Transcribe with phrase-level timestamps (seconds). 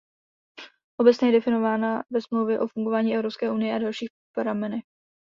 [0.97, 4.83] Obecně je definována ve Smlouvě o fungování Evropské unie a dalších pramenech.